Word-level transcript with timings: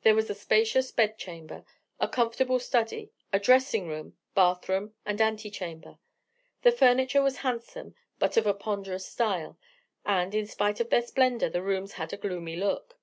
There 0.00 0.14
was 0.14 0.30
a 0.30 0.34
spacious 0.34 0.90
bed 0.92 1.18
chamber, 1.18 1.62
a 2.00 2.08
comfortable 2.08 2.58
study, 2.58 3.12
a 3.34 3.38
dressing 3.38 3.86
room, 3.86 4.16
bath 4.34 4.66
room, 4.66 4.94
and 5.04 5.20
antechamber. 5.20 5.98
The 6.62 6.72
furniture 6.72 7.20
was 7.20 7.36
handsome, 7.44 7.94
but 8.18 8.38
of 8.38 8.46
a 8.46 8.54
ponderous 8.54 9.04
style: 9.04 9.58
and, 10.06 10.34
in 10.34 10.46
spite 10.46 10.80
of 10.80 10.88
their 10.88 11.02
splendour, 11.02 11.50
the 11.50 11.62
rooms 11.62 11.92
had 12.00 12.14
a 12.14 12.16
gloomy 12.16 12.56
look. 12.56 12.98